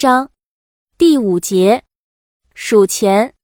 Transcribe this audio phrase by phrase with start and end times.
[0.00, 0.30] 章
[0.96, 1.82] 第五节
[2.54, 3.34] 数钱。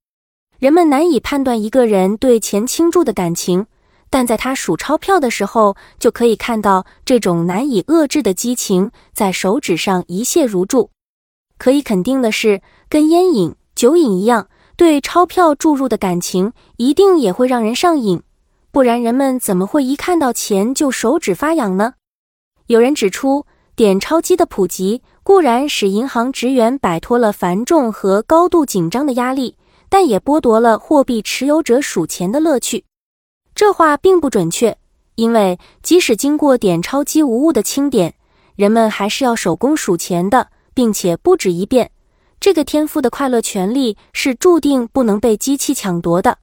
[0.59, 3.67] 人们难以判断一个人对钱倾注的感情，
[4.09, 10.89] 但在他数钞票的时候，就可以看到这种难以遏制的激情在手指上一泻如注。
[11.59, 14.49] 可以肯定的是，跟烟瘾、酒瘾一样，
[14.79, 18.23] 对钞票注入的感情一定也会让人上瘾，
[18.71, 21.97] 不然人们怎么会一看到钱就手指发痒呢？
[22.69, 23.45] 有人指出。
[23.77, 29.57] 点钞机的普及固然使银行职员摆脱了繁重和高度紧张的压力，
[29.89, 32.85] 但也剥夺了货币持有者数钱的乐趣。
[33.53, 34.79] 这话并不准确，
[35.17, 38.15] 因为即使经过点钞机无误的清点，
[38.55, 41.91] 人们还是要手工数钱的，并且不止一遍。
[42.39, 46.39] 这个天赋的快乐权利是注定不能被机器抢夺的。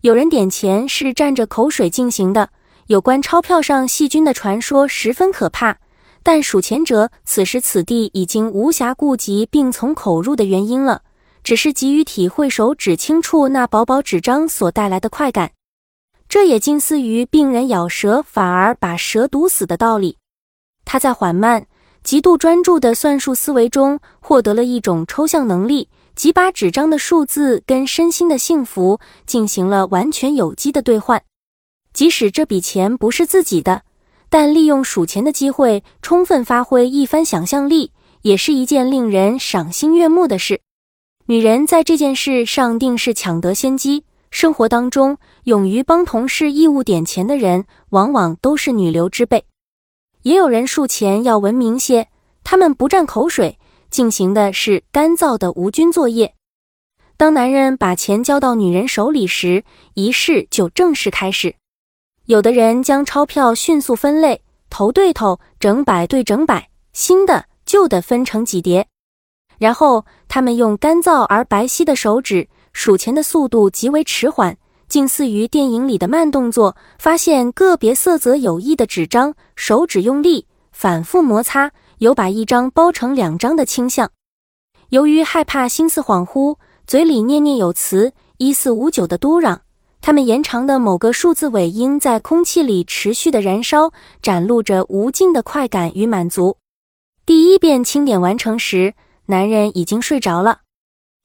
[0.00, 2.48] 有人点钱是蘸着口水进行的，
[2.86, 5.76] 有关钞票上细菌的传说十分可怕。
[6.26, 11.02] 但数钱者此时此地已经无暇顾及病从口入的原因了，
[11.44, 15.52] 只是急于体会手指轻触那薄薄纸张所带来的快感。
[16.28, 20.18] 这也近似于病人咬舌反而把蛇毒死的道理。
[20.84, 21.64] 他在缓慢、
[22.02, 31.22] 极度专注的算术思维中获得了一种抽象能力，即把纸张的数字跟身心的幸福进行了完全有机的兑换，
[31.92, 33.82] 即使这笔钱不是自己的。
[34.28, 40.60] 但利用数钱的机会，充分发挥一番想象力，也是一件令人赏心悦目的事。
[41.26, 44.04] 女人在这件事上定是抢得先机。
[44.30, 49.44] 生活当中，勇于帮同事义务点钱的人，往往都是女流之辈。
[50.22, 52.08] 也有人数钱要文明些，
[52.44, 56.34] 他们不蘸口水，进行的是干燥的无菌作业。
[57.16, 61.54] 当男人把钱交到女人手里时，仪式就正式开始。
[62.26, 68.88] 有的人将钞票迅速分类，头对头，整百对整百，新的旧的分成几叠，
[69.58, 74.56] 然后他们用干燥而白皙的手指数钱的速度极为迟缓，
[74.88, 76.76] 近似于电影里的慢动作。
[76.98, 84.10] 发现个别色泽有异的纸张，手指用力反复摩擦，有把一张包成两张的倾向。
[84.88, 86.56] 由于害怕心思恍惚，
[86.88, 89.58] 嘴里念念有词，一四五九的嘟囔。
[90.06, 96.58] 他们延长的某个数字尾音在空气里持续的燃烧，展露着无尽的快感与满足。
[97.26, 100.60] 第一遍清点完成时，男人已经睡着了。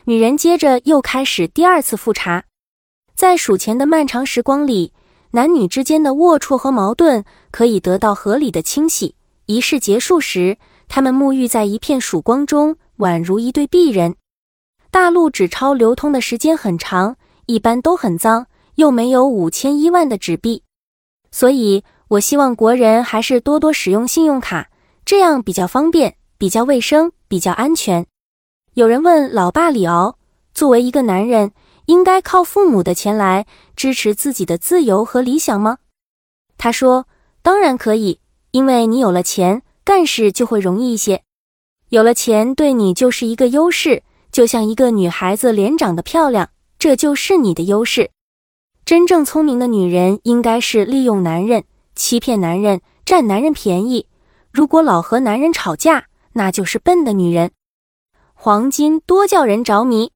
[0.06, 2.46] 女人接着又开始第二次复查。
[3.14, 4.94] 在数钱的漫长时光里，
[5.30, 9.14] 男女之间的龌龊和矛盾可以得到合理的清洗。
[9.46, 14.16] 仪式结束时，他们沐浴在一片曙光中，宛如一对璧人。
[14.90, 18.48] 大陆纸钞流通的时间很长，一般都很脏。
[18.76, 20.64] 又没有五千一万的纸币，
[21.32, 24.70] 所以我希望国人还是多多使用信用卡，
[25.06, 28.06] 这样比较方便、比较卫生、比较安全。
[28.74, 30.18] 有人问老爸李敖，
[30.54, 31.52] 作为一个男人，
[31.86, 33.46] 应该靠父母的钱来
[33.76, 35.78] 支持自己的自由和理想吗？
[36.58, 37.08] 他说：
[37.42, 38.20] 当然可以，
[38.52, 41.24] 因为你有了钱，干事就会容易一些。
[41.90, 46.50] 有了钱对你就是一个优势，就像一个女孩子脸长得漂亮，
[46.80, 48.12] 这就是你的优势。
[48.92, 51.64] 真正聪明的女人应该是利用男人、
[51.96, 54.06] 欺骗男人、占男人便宜。
[54.52, 57.52] 如果老和男人吵架，那就是笨的女人。
[58.34, 60.12] 黄金多叫人着迷，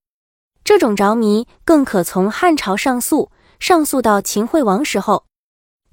[0.66, 3.32] 这种着迷更可从汉朝上溯，
[3.62, 5.24] 上溯到秦惠王时候。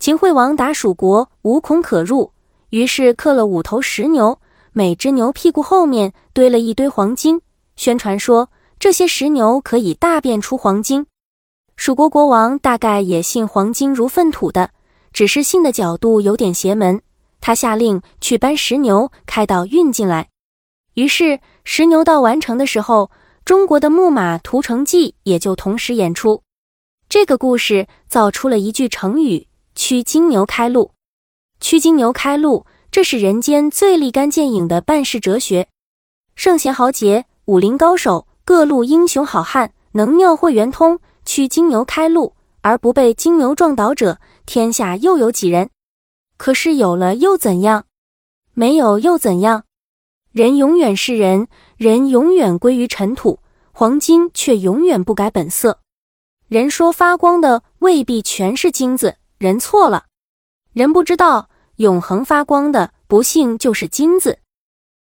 [0.01, 2.33] 秦惠王打蜀国，无孔可入，
[2.71, 4.41] 于是刻了五头石牛，
[4.73, 7.41] 每只牛屁股后面堆了一堆黄金，
[7.77, 8.51] 宣传说
[8.81, 11.07] 这些石牛可以大便出黄金。
[11.77, 14.71] 蜀国国王大概也信黄金如粪土的，
[15.13, 17.03] 只是信的角度有点邪门。
[17.41, 20.29] 他下令去搬石牛，开道运进来。
[20.95, 23.11] 于是石牛道完成的时候，
[23.45, 26.43] 中国的木马屠城记也就同时演出。
[27.09, 30.93] 这个故事造出了一句成语：驱金牛开路。
[31.61, 35.67] 驱金牛开路，这是人间最立竿见影的办事哲学。
[36.37, 41.01] 圣贤豪杰、武林高手、各路英雄好汉，能庙会圆通。
[41.25, 45.71] 驱金牛开路，而不被金牛撞倒者，天下又有几人？
[46.37, 47.87] 可是有了又怎样？
[48.55, 49.65] 没有又怎样？
[50.33, 53.39] 人永远是人，人永远归于尘土，
[53.73, 55.81] 黄金却永远不改本色。
[56.49, 60.07] 人说发光的未必全是金子，人错了。
[60.73, 64.39] 人不知道永恒发光的，不幸就是金子。